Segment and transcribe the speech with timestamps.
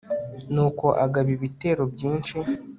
[0.53, 2.37] nuko agaba ibitero byinshi